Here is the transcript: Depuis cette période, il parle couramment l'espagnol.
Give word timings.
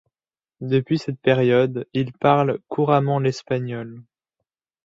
Depuis 0.61 0.97
cette 0.97 1.19
période, 1.19 1.85
il 1.93 2.11
parle 2.11 2.57
couramment 2.69 3.19
l'espagnol. 3.19 4.01